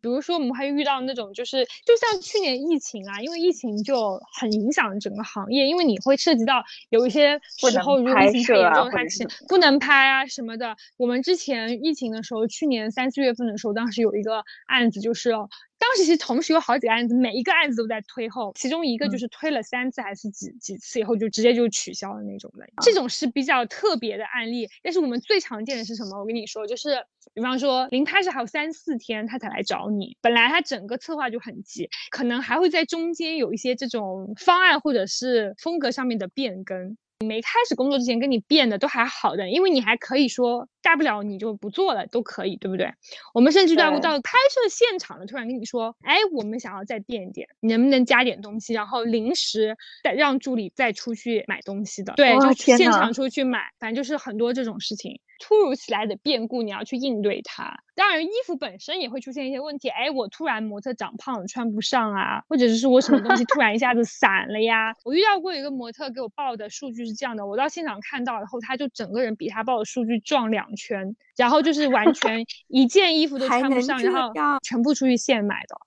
[0.01, 10.75] 比如说我们会遇到那种，就是就像去年疫情啊，因为疫情就很影响整个行业，因为你会涉及到有一些时候，如果疫情太严重，它是不能拍啊什么的。
[10.97, 15.33] 我们之前疫情的时候，去年三四月份的时候，当时有一个案子就是。
[15.79, 22.65] 当时其实同时有好几个案子，每一个案子都在推后，其中一个就是推了三次还是几几次以后就直接就取消了那种的。
[22.81, 24.67] 这种是比较特别的案例。
[24.83, 26.19] 但是我们最常见的是什么？
[26.19, 36.97] 我跟你说，就是比方说临开始还有三四天他才来找你，本来他整个策划就很急，可能还会在中间有一些这种方案或者是风格上面的变更。
[37.25, 42.91] 没开始工作之前跟你变的都还好的，因为你还可以说大不了你就不做了都可以，对不对？
[43.33, 48.73] 我们甚至到到拍摄现场了突然跟你说，哎，我们想要再变一点，你能不能加点东西？
[48.73, 55.19] 然后临时再让助理再出去买东西的，对，就现场出去买，反正就是很多这种事情。
[55.41, 57.81] 突如其来的变故，你要去应对它。
[57.95, 59.87] 当然，衣服本身也会出现一些问题。
[59.87, 64.93] 哎，我突然模特长胖了，穿不上啊，或者是我什么东西突然一下子散了呀。
[65.05, 74.31] 我遇到过一个模特给我报的数据是这样的，我到现场看到然后，他就整个人比他报的数据壮两圈，然后就是完 全一件衣服都穿不上，然后
[74.63, 75.77] 全部出去现买的。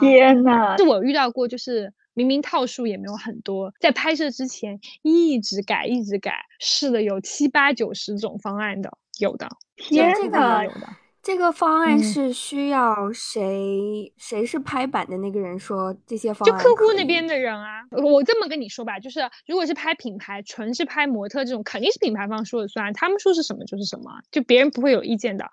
[0.00, 8.90] 天呐，是我遇到过，就是明明套数也没有很多，在拍摄之前一直改，一直改，试了有七八九十种方案的。
[9.18, 10.88] 有的，天呐，有的。
[11.28, 14.10] 这个方案是需要谁？
[14.16, 16.58] 谁是拍板的那个人说这些方案？
[16.58, 17.82] 就客户那边的人啊。
[17.90, 25.44] 我这么跟你说吧，就是如果是拍品牌，纯是拍模特这种，肯定是品牌方说了算，他们说是什么就是什么，就别人不会有意见的。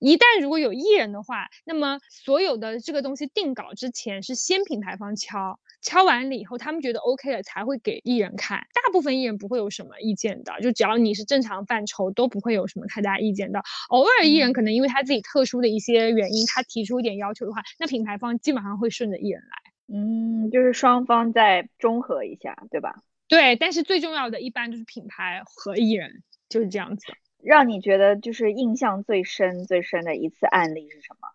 [0.00, 5.58] 一旦如果有艺人的话，那么所有的这个东西定稿之前是先品牌方敲。
[5.82, 8.60] 敲完了以后，他们觉得 OK 了，才会给艺人看。
[8.72, 13.62] 大部分艺人不会有什么意见的，就只要你是正常范畴，都不会有什么太大意见的。
[13.90, 19.72] 偶尔艺人可能因为他自己特殊的一些原因，他提出一点要求的话，那品牌方基本上会顺着艺人来。
[19.94, 23.02] 嗯，就是双方再中和一下，对吧？
[23.28, 27.06] 对，但是最重要的一般就是品牌和艺人就是这样子。
[27.42, 31.28] 让你觉得就是印象最深、最深的一次案例是什么？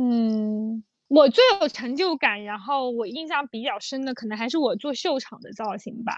[0.00, 0.84] 嗯。
[1.08, 6.12] 我最有成就感，然后我印象比较深的，可能还是我做秀场的造型吧，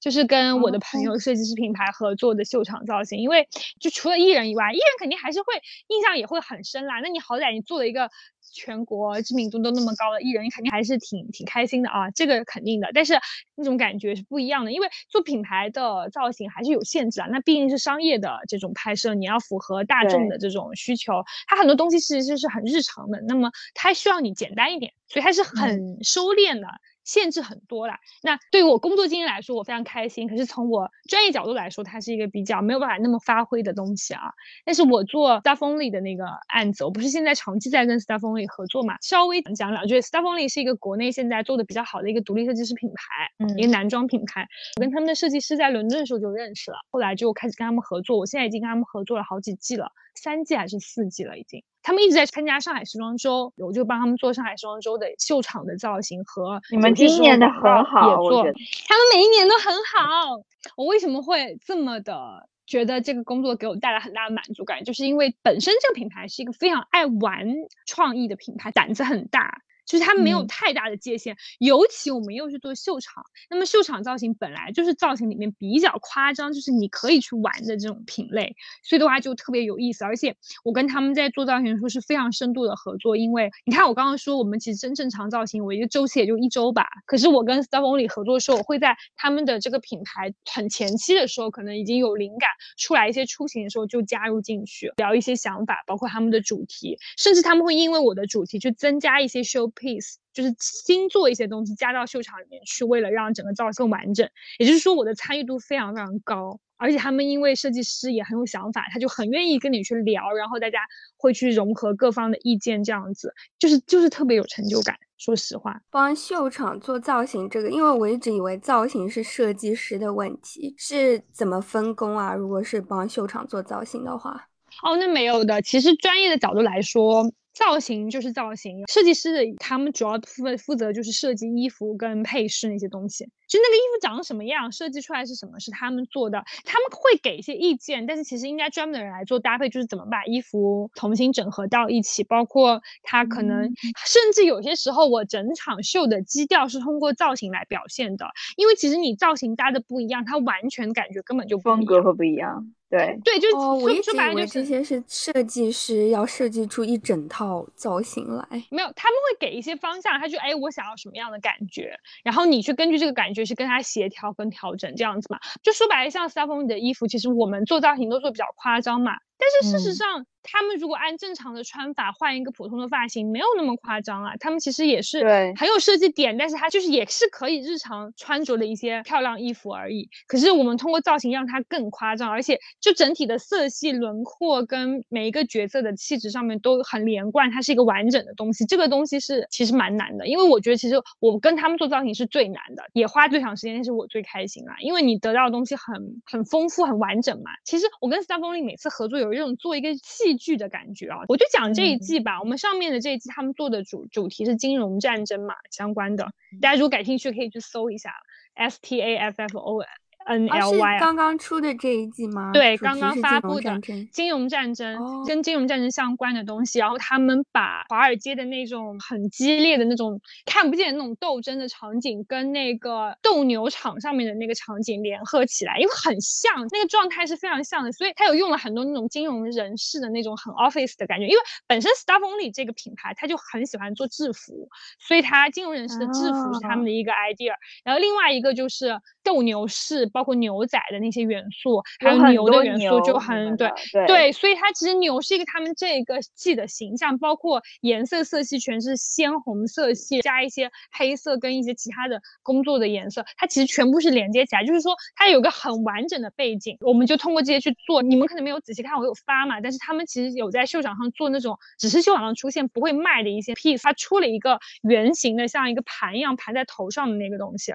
[0.00, 3.18] 就是跟我的朋友设计师品牌合作的秀场造型。
[3.18, 3.48] 因为
[3.80, 5.54] 就除了艺人以外，艺人肯定还是会
[5.88, 7.00] 印象也会很深啦。
[7.00, 8.10] 那你好歹你做了一个
[8.54, 12.88] 全国知名度都那么高的艺人，你肯定还是挺挺开心的啊，这个肯定的。
[12.94, 13.14] 但是
[13.56, 17.26] 那种感觉是不一样的，因为做品牌的造型还是有限制啊。
[17.30, 26.68] 那毕竟是商业的这种拍摄，你要符合大众的这种需求，它很多东西其实是很日常的，那么它需要你简单一点，所以它是很收敛的。
[27.04, 27.98] 限制很多啦。
[28.22, 30.28] 那对于我工作经验来说，我非常开心。
[30.28, 34.22] 可是从我专业角度来说，它是一个比较没有办法那么发挥的东西啊。
[34.64, 38.96] 但是我做 Staff Only 的那个案子，我不是现在长期在跟 Staff Only 合作嘛？
[39.02, 44.46] 稍微讲两句，Staff Only 是一个国内现在做的比较好的一个独立设计师品牌，嗯，一个男装品牌。
[44.76, 48.18] 我跟他们的设计师在伦敦的时候就认识了，后来就开始跟他们合作。
[48.18, 51.62] 我现在已经跟他们合作了好几季了，三季还是四季了已经。
[51.84, 58.54] 他们一直在参加上海时装周，我就帮他们做上海时装周的秀场的造型和你们今年的很好，我觉得
[58.88, 60.42] 他们每一年都很好。
[60.76, 64.82] 我为什么会这么的觉得这个工作给我带来很大的满足感？
[64.82, 67.46] 就是因为本身这个品牌是一个非常爱玩
[67.86, 69.60] 创意的品牌，胆子很大。
[69.86, 80.04] 就是它没有太大的界限，尤其我们又是做秀场，那么秀场造型本来就是造型里面比较夸张，就是你可以去玩的这种品类，所以的话就特别有意思。
[80.04, 99.73] 而且我跟他们在做造型的时候是非常深度的合作，因为你看我刚刚说我们其实真正常造型，我一个周期也就一周吧，可是我跟 Staff Only 合作的时候，我会在他们的这个品牌很前期的时候，可能已经有灵感出来一些出行的时候就加入进去，聊一些想法，包括他们的主题，甚至他们会因为我的主题去增加一些 show。
[99.74, 104.28] Piece 就是新做一些东西加到秀场里面去，为了让整个造型更完整。
[104.58, 110.80] 也就是说，我的参与度非常非常高，而且他们因为设计师也很有想法，他就很愿意跟你去聊，然后大家
[111.16, 114.96] 会去融合各方的意见，这样子就是就是特别有成就感。
[115.16, 122.34] 说实话，帮秀场做造型这个，因为我一直以为造型是设计师的问题，是怎么分工啊？
[122.34, 124.48] 如果是帮秀场做造型的话，
[124.82, 125.62] 哦，那没有的。
[125.62, 127.32] 其实专业的角度来说。
[127.54, 133.24] 造型就是造型，设计师的他们主要负负责就是设计衣服跟配饰那些东西。
[133.46, 136.42] 就那个衣服长什么样，设计出来是什么，是他们做的。
[136.64, 142.24] 他们会给一些意见，但是其实应该专门的人来做搭配，就是怎么把衣服重新整合到一起。
[142.24, 143.72] 包括他可能
[144.06, 148.26] 甚至有些时候，我整场秀的基调是通过造型来表现的。
[148.56, 152.72] 因为其实你造型搭的不一样，它完全感觉根本就风格会不一样。
[152.94, 158.46] 对对，就哦，我一直以为这些是设计师要设计出一整套造型来。
[158.70, 165.38] 没有，他们会给一些方向，他就哎，我想要什么样的感觉，然后你去根据这个感觉去跟他协调跟调整这样子嘛。
[165.62, 169.12] 就说白了，像 s t e p h n 的衣服，其实我们做造型都做比较夸张嘛。
[169.36, 174.34] 但是事实上，他们如果按正常的穿法换一个普通的发型，没有那么夸张啊。
[174.38, 175.24] 他们其实也是
[175.56, 180.08] 很有设计点，但是它就是也是可以日常穿着的一些漂亮衣服而已。
[180.26, 188.64] 可是我们通过造型让它更夸张，而且就整体的色系轮廓跟每一个角色的气质上面都很连贯，它是一个完整的东西。
[188.66, 197.50] 这个东西是其实蛮难的，因为我觉得其实我跟他们做造型是最难的，也花最长时间，但是我最开心啦，因为你得到的东西很很丰富、很完整嘛。
[197.64, 199.34] 其实我跟 Star 风力每次合作有。
[199.34, 202.40] 一种做一个戏剧的感觉啊，我就讲这一季吧。
[202.40, 206.32] 我们上面的这一季，他们做的主主题是金融战争嘛，相关的。
[206.60, 208.12] 大家如果感兴趣，可以去搜一下
[208.54, 209.82] S T A F F O。
[210.26, 212.50] N L Y 刚刚出的这一季吗？
[212.52, 213.78] 对，刚刚发布的
[214.10, 216.78] 金融战争，跟金融战争相关的东西。
[216.78, 227.92] 然后他们把华尔街的那种很激烈的那种看不见的那种斗争的场景，跟那个斗牛场上面的那个场景联合起来，因为很像，那个状态是非常像的。
[227.92, 231.26] 所以他有用了很多那种金融人士的那种很 office 的感觉。
[231.26, 237.52] 因为本身 Staff Only 这个品牌，他就很喜欢做制服，所以他金融人士的制服是他们的一个 idea。
[237.84, 240.10] 然后另外一个就是斗牛士。
[240.14, 243.68] 包括牛仔的那些元素，还有牛的元素就很对
[244.06, 258.00] 对，所以它其实牛是一个他们这个季的形象，包括颜色色系全是鲜红色系，加一些黑色跟一些其他的工作的颜色，它其实全部是连接起来，就是说它有个很完整的背景，我们就通过这些去做。
[258.00, 267.72] 你们可能没有仔细看，我有发嘛，但是他们其实有在秀场上做那种只是秀场上出现不会卖的一些 piece，它出了一个圆形的像一个盘一样盘在头上的那个东西。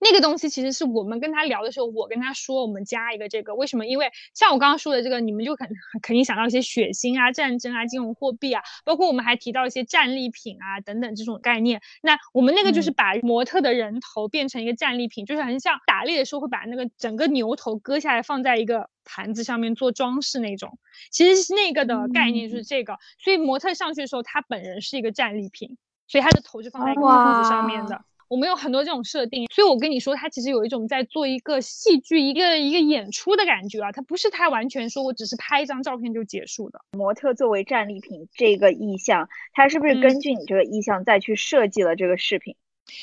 [0.00, 3.86] 那个东西其实是我们跟他聊的时候，我跟他说，我们加一个这个，为什么？
[3.86, 5.68] 因为像我刚刚说的这个，你们就肯
[6.02, 11.80] 肯定想到一些血腥啊、战争啊、金融货币啊，包括我们还提到一些战利品啊等等这种概念。
[12.02, 20.78] 那我们那个就是把模特的人头变成一个战利品，就是很像打猎的时候会把那个整个牛头割下来放在一个盘子上面做装饰那种。
[21.10, 28.04] 其实是那个的概念就是这个，所以模特上去的时候，他本人是一个战利品，所以他的头就放在一个盘子上面的。
[28.32, 36.80] 我们有很多这种设定，所以我跟你说，它其实有一种在做一个戏剧、一个一个演出的感觉啊，它不是它完全说我只是拍一张照片就结束的。
[36.92, 42.56] 模特作为战利品这个意向，他是不是根据你这个意向再去设计了这个视频？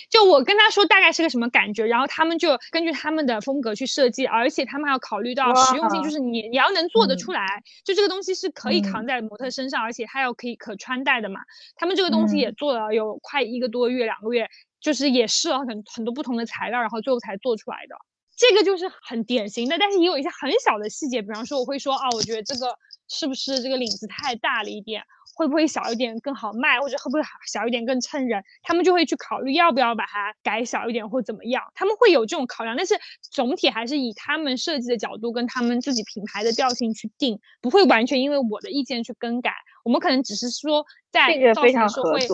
[0.10, 11.42] 就我跟他说大概是个什么感觉，然后他们就根据他们的风格去设计，而且他们还要考虑到实用性，就是你你要能做得出来，就这个东西是可以扛在模特身上，而且它要可以可穿戴的嘛。
[11.76, 14.50] 他们这个东西也做了有快一个多月、两个月，
[14.82, 17.96] 就是也试了很很多不同的材料，然后最后才做出来的。
[18.36, 22.74] 这个就是很典型的，但是也有一些很小的细节，比方说我会说啊，我觉得这个
[23.10, 25.04] 是不是这个领子太大了一点。
[25.36, 28.44] 会不会小一点更好卖，或者会不会小一点更衬人？
[28.62, 32.76] 他们就会去考虑要不要把它改小一点或怎么样，他们会有这种考量。
[32.76, 32.94] 但是
[33.32, 39.54] 总体还是以他们设计的角度跟他们自己品牌的调性去定，不会完全因为我的意见去更改。
[39.86, 42.28] 我们可能只是说在造型时候会。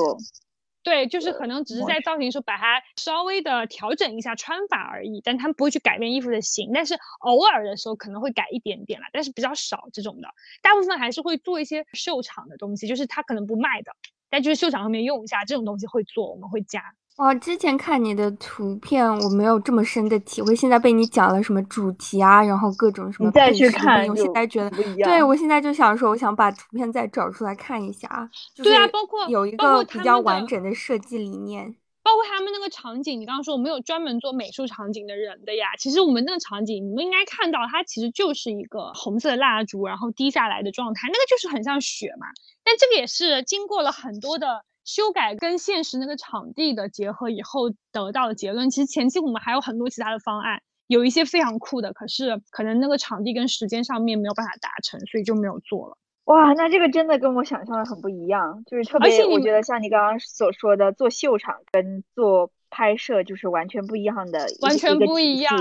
[0.85, 10.29] 对，就是可能只是在造型时候把它稍微的调整一下穿法而已，但他们不会去改变衣服的型，但是偶尔的时候可能会改一点点啦，但是比较少这种的，
[10.61, 13.93] 大部分还是会做一些秀场的东西，就是他可能不卖的，
[14.29, 16.93] 但就是秀场上面用一下这种东西会做，我们会加。
[17.17, 20.53] 哦，之前看你的图片，我没有这么深的体会。
[20.53, 24.69] 现在被你讲了什么主题啊，然后各种什么，你再去看，我现在觉得，
[25.01, 28.29] 对我现在就想说，我想把图片再找出来看一下啊。
[28.57, 33.21] 对啊，包括有一个比较完整的设计理念，包括他们那个场景。
[33.21, 42.27] 你刚刚说我们有专门做美术场景的人的呀，其实我们那个场景，你们应该看到，它其实就是一个红色的蜡烛，然后滴下来的状态，那个就是很像雪嘛。
[42.65, 44.65] 但这个也是经过了很多的。
[44.85, 55.97] 修改跟现实那个场地的结合以后得到的结论，其实前期我们还有很多其他的方案，有一些非常酷的，可是可能那个场地跟时间上面没有办法达成，所以就没有做了。
[56.25, 65.55] 哇，那这个真的跟我想象的很不一样，就是特别，我觉得像你刚刚所说的做秀场跟做拍摄就是完全不一样的，完全不一样。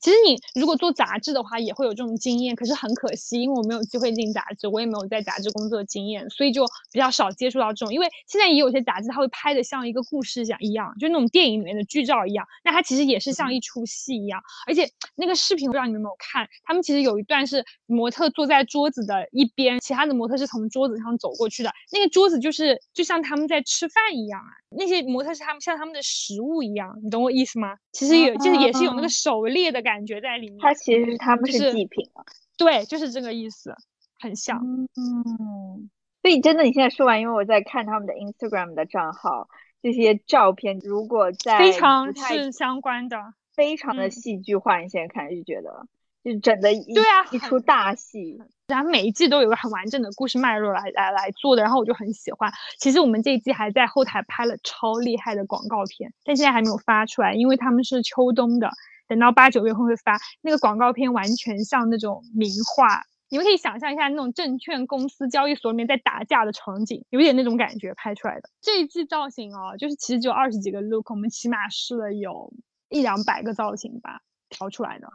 [0.00, 2.56] 其实你如果做杂志的话，也会有这种经验。
[2.56, 7.92] 可是很可惜，因为我没有机会进杂志，我也没有在杂志工作经验，所以就比较少接触到这种。
[7.92, 12.46] 因为现在也有些杂志，它会拍的像一个故事讲一样，就那种电影里面的剧照一样。
[12.64, 14.42] 那它其实也是像一出戏一样。
[14.66, 21.70] 而且那个视频不知道你们有没有看，他们其实有一段是模特坐在桌子的一边，其他的模特是从桌子上走过去的。
[21.92, 24.50] 那个桌子就是就像他们在吃饭一样啊。
[24.70, 27.76] 那些模特是他们像他们的食物一样，你懂我意思吗？
[27.92, 30.58] 其实有就是也是有那个狩猎的感觉在里面。
[30.60, 32.24] 它其实他们是祭品啊，
[32.56, 33.74] 对，就是这个意思，
[34.20, 34.58] 很像。
[34.60, 35.90] 嗯，
[36.22, 39.48] 所以真的，你现在说完，因为我在看他们的 Instagram 的账号，
[39.82, 43.16] 这些照片如果在非常是相关的，
[43.54, 45.86] 非常的戏剧化，你现在看就觉得。
[46.22, 52.52] 就整的一对啊，一出大戏，然后每一季都有个很完整的故事脉络来来来做的，然后我就很喜欢。
[52.78, 58.70] 其实我们这一季还在后台拍了超厉害的广告片，但现在还没有发出来，因为他们是秋冬的，
[59.08, 60.18] 等到八九月份会发。
[60.42, 68.50] 那个广告片完全像那种名画，你们可以想象一下那种证券公司交易所里面在打架的场景，有点那种感觉拍出来的。
[68.60, 72.52] 这一季造型哦，就是其实只有二十几个 look，我们起码试了有
[72.90, 75.08] 一两百个造型吧，调出来的。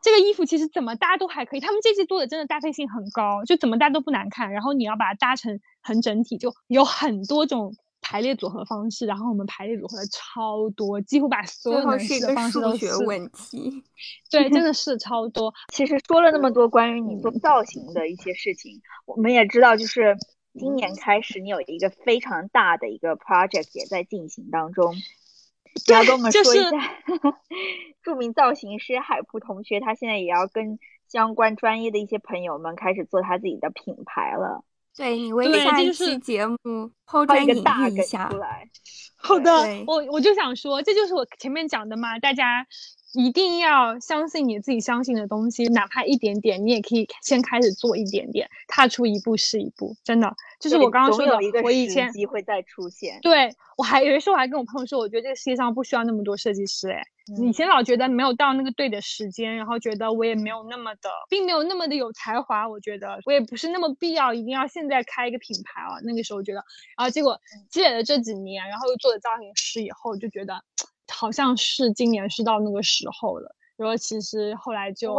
[0.00, 4.52] 这个衣服其实怎么搭都还可以，他们这季做的真的搭配性很高，就怎么搭都不难看。
[4.52, 9.06] 然后你要把它搭成很整体，就有很多种排列组合方式。
[9.06, 13.82] 然后我们排列组合超多，几乎把所有能试的方式都学问题。
[14.30, 15.52] 对，真的是超多。
[15.74, 20.16] 其实说了那么多关于你做造型的一些事情，我们也知道，就是
[20.54, 24.94] 今年开始你有一个非常大的一个 project 也在进行当中。
[25.86, 26.70] 你 要跟我们说一下，
[28.02, 34.64] 著名造型师海普同学，他现在也要跟相关专业的一些朋友们开始做他自己的品牌了。
[34.96, 36.56] 对你为下一期节目
[37.06, 38.30] 抛砖引玉一下。
[39.16, 42.66] 好的，我我就想说，这就是我前面讲的嘛，大家。
[43.14, 49.96] 一定要相信你自己相信的东西，哪怕一点点，你也可以先开始做一点点，踏出一步是一步。
[50.04, 53.18] 真的，就是我刚刚说的，我以前机会再出现。
[53.22, 56.90] 对我还有一时候我还跟我朋友说，我觉得这个世界上不需要那么多设计师。
[56.90, 57.02] 哎，
[57.40, 62.68] 以前老觉得没有到那个对的时间，然后觉得我也没有那么的，并没有那么的有才华。
[62.68, 65.96] 我觉得我也不是那么必要，一定要现在开一个品牌啊。
[66.04, 66.62] 那个时候觉得，
[66.96, 67.40] 然后结果
[67.70, 70.62] 积累了这几年，然后又做了造型师以后，就觉得。
[71.12, 75.14] 好像是今年是到那个时候了，然后其实后来就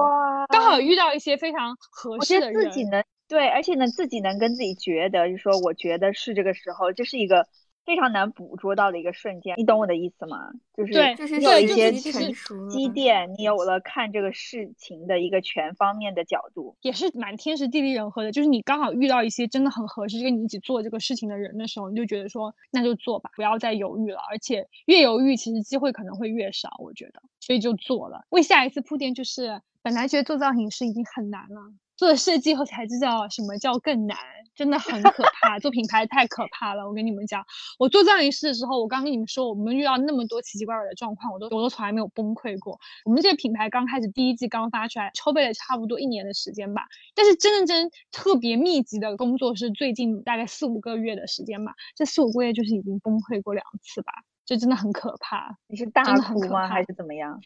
[0.47, 7.47] 刚好遇到一些非常合适的人，自己能对，而且呢自己能跟自己觉得，就说我觉得是这个时候，这是一个
[7.89, 10.51] 非常难捕捉到的一个瞬间，你懂我的意思吗？
[10.77, 16.77] 就是对就是你有一些成熟积淀，你有了看这个事情的一个全方面的角度。
[16.81, 24.19] 也是蛮天时地利人和的，就是你刚好遇到一些真的很合适跟你一起做这个事情的人的时候，你就觉得说那就做吧，不要再犹豫了。
[24.29, 28.23] 而且越犹豫，其实机会可能会越少，我觉得，所以就做了。
[28.29, 34.17] 为下一次铺垫，就是本来觉得做造型师已经很难了，做了设计后才知道什么叫更难，
[34.55, 35.59] 真的很可怕。
[35.59, 37.43] 做品牌太可怕了，我跟你们讲，
[37.77, 42.79] 我做造型师的时候，我刚跟你们说，我们遇到那么多奇奇怪怪的状况，我都我都从来没有崩溃过。
[43.03, 46.85] 我们这个品牌刚开始第一季刚发出来，筹备了差不多一年的时间吧。
[47.15, 51.73] 但是真认真特别密集的工作是最近大概四五个月的时间吧。
[51.97, 54.13] 这四五个月就是已经崩溃过两次吧，
[54.45, 55.57] 这真的很可怕。
[55.67, 56.69] 你是大哭吗？
[56.69, 57.41] 还是怎么样？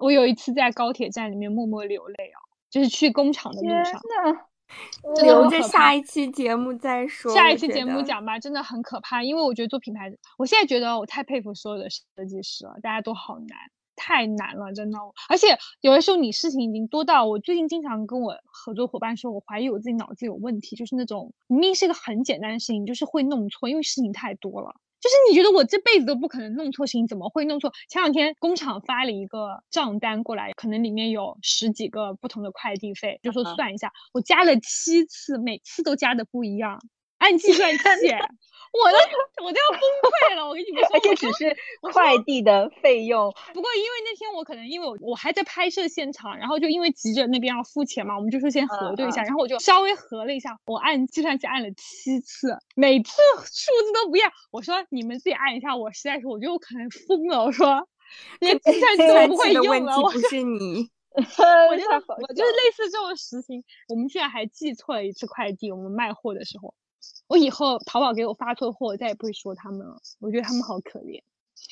[0.00, 2.42] 我有一次在高铁站里面默默流泪哦，
[2.74, 3.92] 就是去工厂的路上。
[3.92, 4.00] 呐，
[5.14, 7.32] 真的留着下一期节目再说。
[7.32, 13.56] 下一期节目讲吧，真的很可怕，因为我觉得做品牌，我现在觉得我太佩服所有的设计师了，大家都好难，
[13.94, 14.98] 太难了，真的。
[15.28, 24.74] 而且有的时候你事情已经多到，我最近经常跟我合作伙伴说，我怀疑我自己脑子有问题，就是那种明明是一个很简单的事情，就是会弄错，因为事情太多了。
[25.04, 27.70] 就是你觉得我这辈子都不可能弄错事情，怎么会弄错？
[27.90, 36.78] 前两天工厂发了一个账单过来，可能里面有十几个不同的快递费，就说嗯算一下，我加了七次，每次都加的不一样，
[37.18, 38.08] 按计 算器，
[38.74, 38.98] 我都
[39.46, 40.46] 我都要崩溃了。
[40.48, 53.12] 我跟你们说，而且只是快递的费用，不过因为那天我可能因为我我还在拍摄现场，然后就因为急着那边要付钱嘛，我们就说先核对一下，然后我就稍微核了一下，我按计算器按了七次，每次
[53.44, 54.32] 数字都不一样。
[54.50, 57.86] 我说你们自己按一下，我实在是我觉得我可能疯了，我说
[58.40, 60.90] 连计算器都不会用了，我题不是你。
[61.14, 66.74] 我就太好我就是类似这种事情，我们居然还寄错了一次快递，我们卖货的时候。
[67.26, 70.00] 我以后淘宝给我发错货，我再也不会说他们了。
[70.20, 71.22] 我觉得他们好可怜。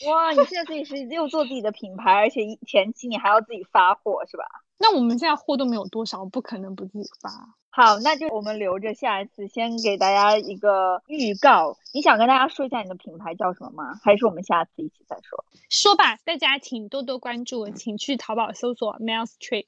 [0.11, 0.31] 哇！
[0.33, 4.45] 你现在自己是又做自己的品牌，而且一前期你还要自己发货，是吧？
[4.79, 7.31] 那我们现在货都没有多少，不可能不自己发。
[7.75, 11.79] 好，那就我们留着下一次先给大家一个预告。
[11.95, 13.99] 你想跟大家说一下你的品牌叫什么吗？
[14.03, 15.45] 还是我们下次一起再说？
[15.71, 19.65] 说吧，大家请多多关注，请去淘宝搜索 Mel Street。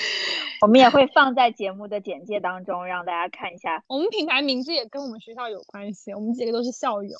[0.60, 3.82] 我们也会放在节目的简介当中，让大家看一下。
[3.88, 7.16] 我们品牌名字也跟我们学校有关系，我们几个都是校友。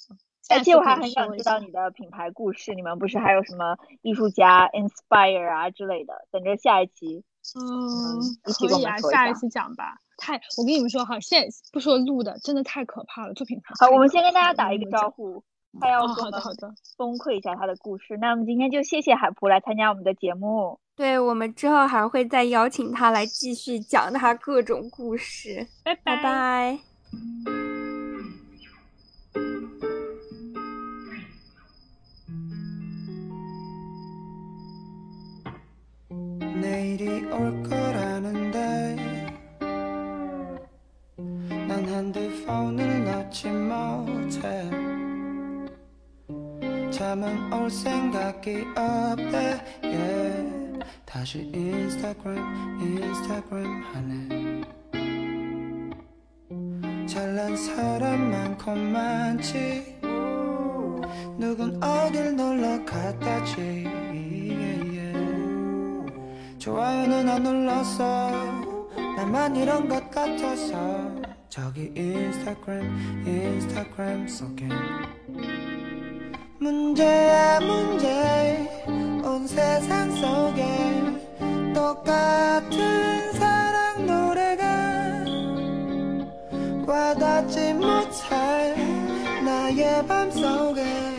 [0.50, 6.14] 而且我还很想知道你的品牌故事，你们不是还有什么艺术家 inspire 啊之类的？
[6.30, 7.24] 等着下一期。
[7.60, 9.96] 嗯，可以啊，下一们说一下次讲吧。
[10.16, 15.42] 太，我跟你们说哈，现在不说录的，真的太可怕了，做品牌好，我们先跟大家打一个招呼，
[15.80, 18.16] 他要好的好的，崩溃一下他的故事。
[18.16, 20.78] 那我们今天就谢谢海普来参加我们的节目。
[20.96, 25.66] 对我们之后还会再邀请他来继续讲他各种故事。
[25.84, 27.63] 拜拜拜。
[36.84, 38.96] 내일이 올 거라는데.
[41.66, 44.68] 난 핸드폰을 놓지 못해.
[46.90, 50.78] 잠은 올 생각이 없대 yeah.
[51.06, 52.44] 다시 인스타그램
[52.80, 54.60] 인스타그램 하네.
[57.06, 60.00] 잘난 사람 많고 많지.
[61.38, 63.13] 누군 어딜 놀러 갔
[66.64, 68.30] 좋아요는 안 눌렀어
[68.96, 70.74] 나만 이런 것 같아서.
[71.50, 74.66] 저기 인스타그램 인스타그램 속에
[76.58, 78.66] 문제야 문제.
[79.22, 80.64] 온 세상 속에
[81.74, 85.24] 똑같은 사랑 노래가
[86.86, 88.74] 와닿지 못할
[89.44, 91.13] 나의 맘속에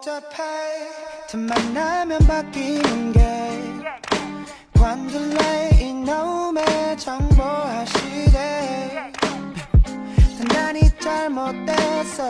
[0.00, 0.88] 복잡해.
[1.28, 3.20] 틈 만 나면 바뀌는 게
[4.72, 9.12] 관둘래 이놈의 정보화 시대.
[10.38, 12.28] 단단히 잘못됐어.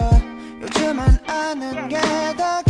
[0.63, 2.63] 요즘은 아는 게더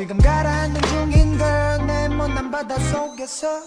[0.00, 3.60] 지금 가라앉는 중인 걸내 못난 바다 속에서